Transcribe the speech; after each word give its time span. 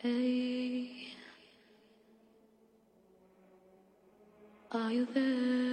Hey, 0.00 1.08
are 4.70 4.92
you 4.92 5.06
there? 5.12 5.67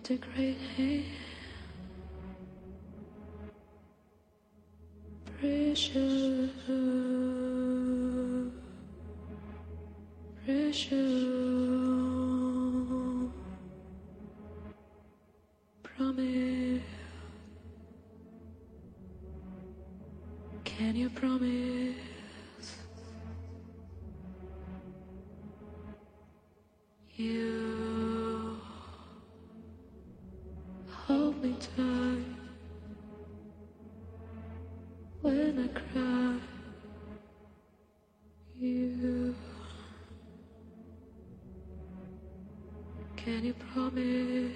Integrating 0.00 1.04
pressure, 5.38 5.94
pressure, 6.06 6.19
can 43.24 43.44
you 43.44 43.54
promise? 43.54 44.52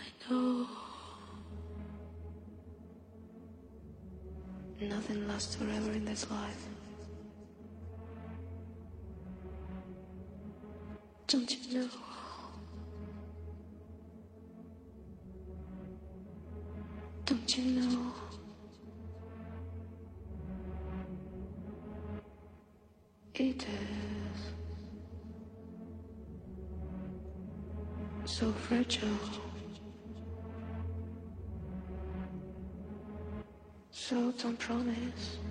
I 0.00 0.30
know 0.30 0.66
nothing 4.80 5.26
lasts 5.26 5.56
forever 5.56 5.90
in 5.92 6.04
this 6.04 6.30
life. 6.30 6.66
Don't 11.26 11.50
you 11.50 11.80
know? 11.80 11.88
Fragile, 28.84 29.08
so 33.90 34.32
don't 34.32 34.58
promise. 34.58 35.43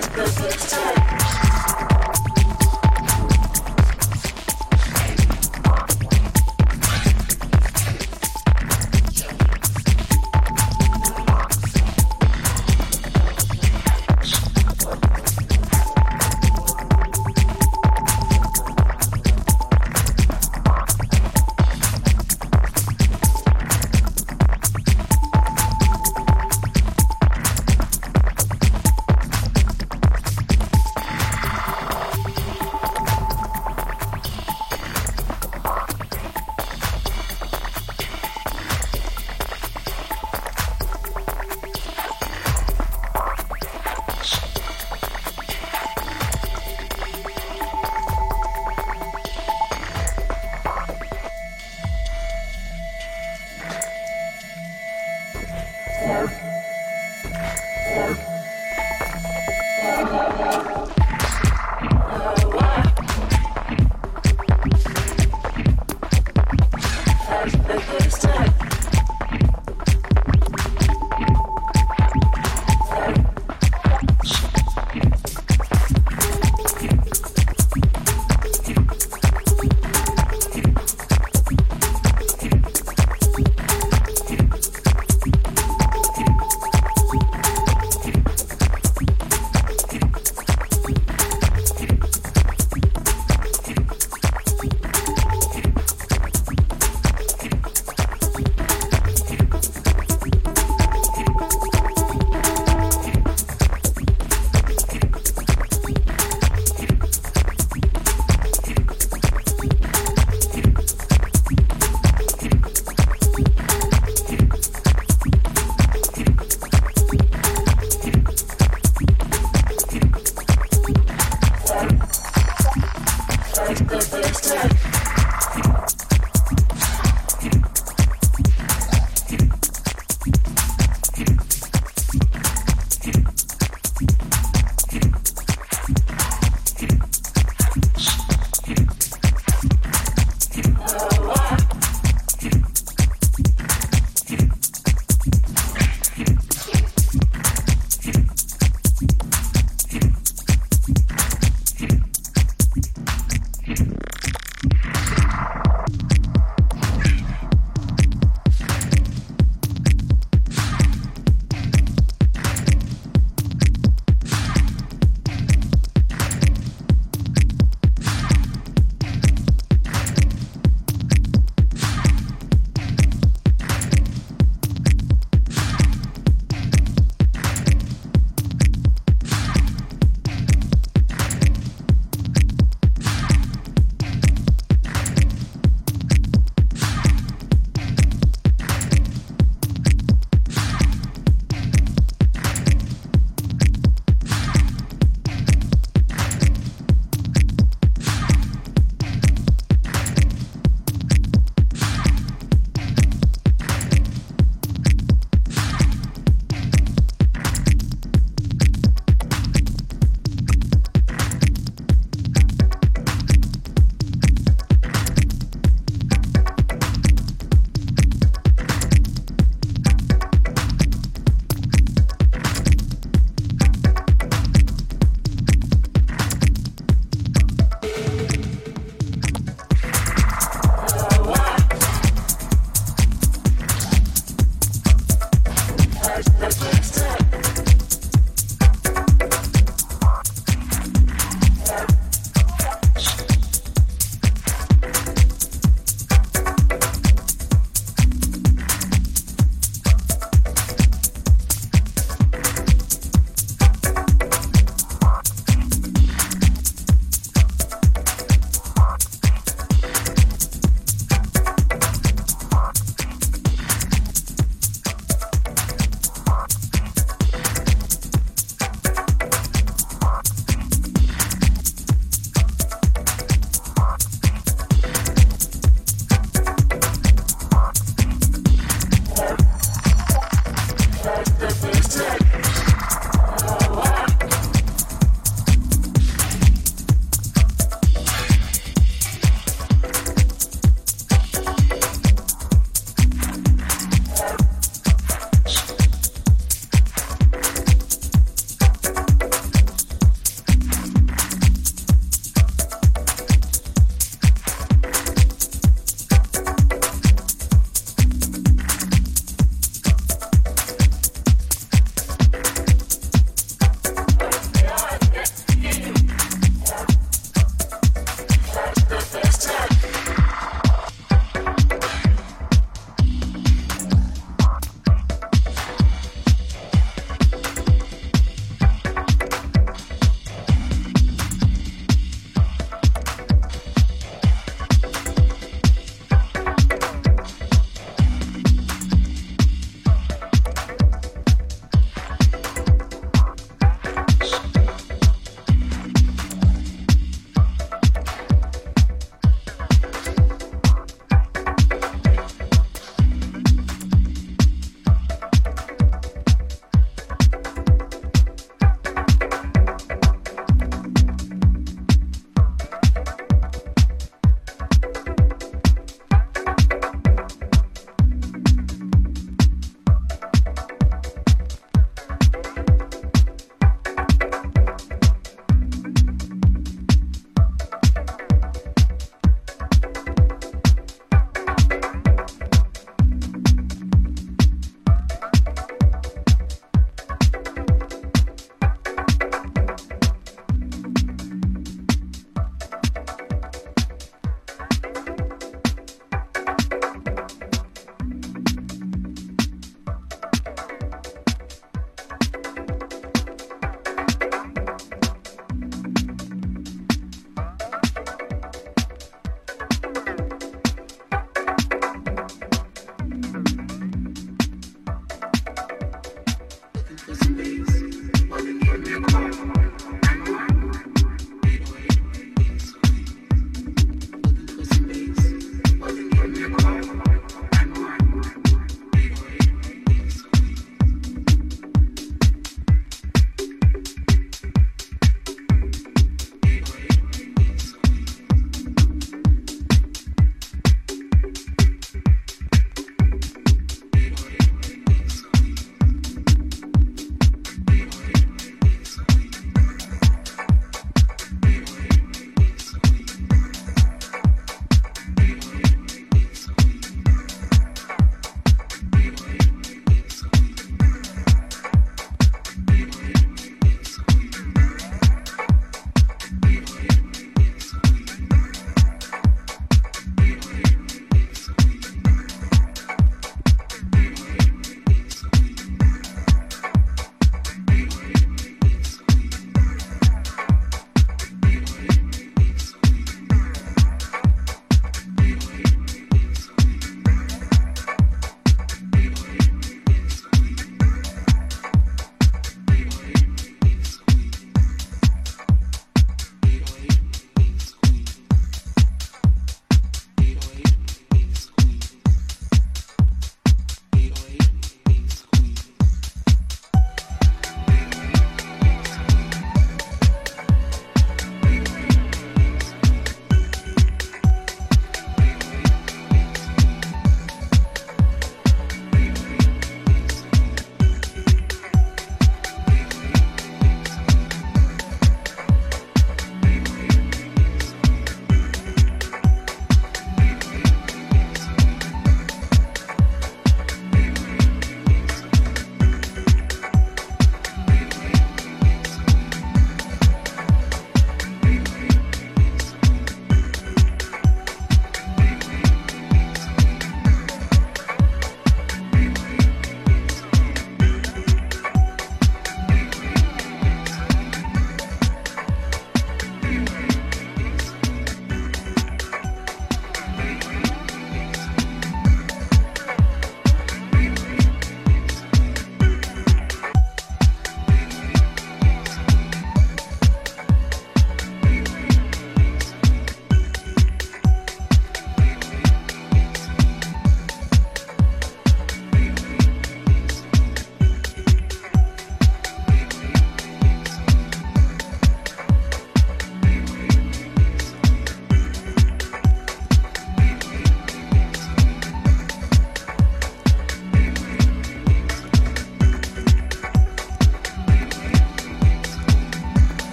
like 0.00 0.12
the 0.12 0.40
good 0.40 0.58
times. 0.58 1.47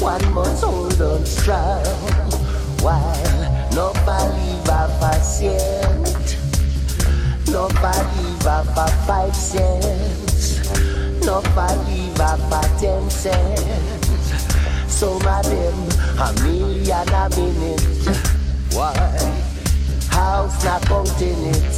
One 0.00 0.32
must 0.32 0.62
hold 0.62 1.00
on 1.02 1.26
strong. 1.26 1.84
While 2.82 3.70
nobody 3.74 4.38
leave 4.38 4.68
off 4.68 5.02
a 5.02 5.20
cent. 5.20 6.36
Nobody 7.48 8.22
leave 8.22 8.46
off 8.46 8.76
a 8.76 8.86
five 9.06 9.34
cents. 9.34 10.60
Nobody 11.26 11.90
leave 11.90 12.20
off 12.20 12.52
a 12.52 12.80
ten 12.80 13.10
cents. 13.10 13.78
Of 15.00 15.22
them 15.22 15.88
a 16.18 16.32
million 16.42 17.08
a 17.08 17.28
minute. 17.30 17.82
Why? 18.72 18.94
House 20.10 20.64
not 20.64 20.82
counting 20.82 21.44
it. 21.44 21.76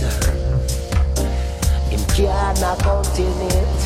Him 1.91 2.05
car 2.17 2.55
not 2.61 2.79
counting 2.79 3.41
it. 3.51 3.81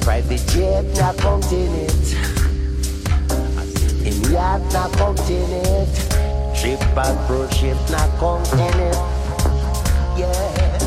Private 0.00 0.46
jet 0.48 0.84
not 0.96 1.16
counting 1.18 1.74
it. 1.74 2.33
Yacht 4.04 4.60
not 4.72 4.92
counting 4.92 5.50
it. 5.50 5.88
Trip 6.54 6.80
and 6.96 7.18
pro 7.26 7.48
ship 7.48 7.76
not 7.90 8.10
counting 8.18 8.60
it. 8.60 8.96
Yeah. 10.18 10.78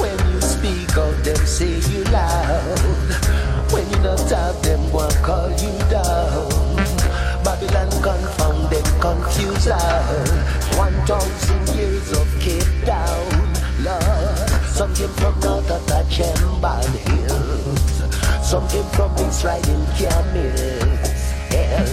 When 0.00 0.32
you 0.32 0.40
speak 0.40 0.96
of 0.96 1.24
them 1.24 1.36
say 1.46 1.80
you 1.90 2.04
loud. 2.04 2.78
When 3.72 3.88
you 3.90 3.96
don't 4.02 4.30
have 4.30 4.62
them, 4.62 4.92
one 4.92 5.10
call 5.22 5.50
you 5.50 5.72
down. 5.90 6.48
Babylon 7.44 7.90
confound 8.02 8.70
them, 8.70 9.00
confuse 9.00 9.66
loud. 9.66 10.28
One 10.78 10.94
thousand 11.06 11.68
years 11.76 12.10
of 12.12 12.26
Cape 12.40 12.64
Town, 12.86 13.54
Lord. 13.82 14.50
Some 14.76 14.94
came 14.94 15.08
from 15.08 15.38
north 15.40 15.70
Chamber 16.16 16.80
Hills. 17.04 18.00
Some 18.40 18.66
from 18.68 19.12
East 19.18 19.44
riding 19.44 19.84
camels. 20.00 21.12
Hell, 21.52 21.84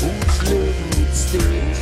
who's 0.00 0.50
learning 0.50 1.06
it 1.06 1.14
still? 1.14 1.74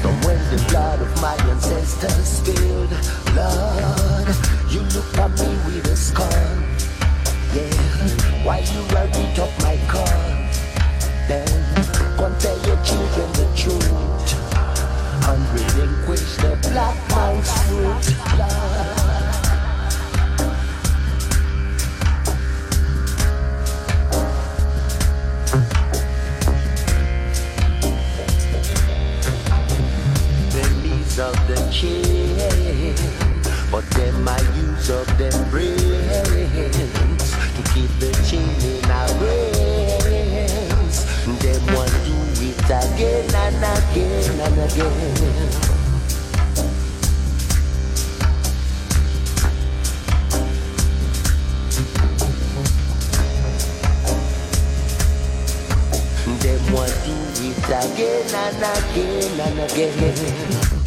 From 0.00 0.18
when 0.22 0.40
the 0.48 0.64
blood 0.70 1.02
of 1.02 1.20
my 1.20 1.36
ancestors 1.50 2.24
spilled, 2.24 2.92
Lord, 3.36 4.28
you 4.72 4.80
look 4.96 5.18
at 5.18 5.30
me 5.36 5.52
with 5.66 5.92
a 5.92 5.96
scorn. 5.96 6.64
Yeah, 7.52 8.42
why 8.42 8.60
you 8.60 8.80
worried 8.88 9.38
up 9.38 9.52
my 9.60 9.76
car? 9.92 10.48
Then, 11.28 11.46
and 12.24 12.40
tell 12.40 12.58
your 12.64 12.82
children 12.82 13.32
the 13.36 13.52
truth. 13.54 14.32
And 15.28 15.44
relinquish 15.52 16.36
the 16.36 16.56
black 16.70 16.96
man's 17.10 17.52
fruit, 17.68 18.38
Lord. 18.38 19.01
But 33.72 33.88
them 33.92 34.28
I 34.28 34.38
use 34.54 34.90
of 34.90 35.06
them 35.16 35.32
brains 35.48 36.28
to 37.56 37.62
keep 37.72 37.88
the 37.98 38.12
chain 38.28 38.46
in 38.60 38.90
our 38.90 39.08
brains. 39.18 40.96
Them 41.40 41.74
want 41.74 41.90
do 42.04 42.12
it 42.48 42.68
again 42.68 43.34
and 43.34 43.64
again 43.72 44.40
and 44.40 44.58
again. 44.58 45.72
Them 56.40 56.62
want 56.74 56.92
do 57.04 57.14
it 57.48 57.64
again 57.64 58.34
and 58.34 58.62
again 58.68 59.40
and 59.40 59.58
again. 59.70 60.81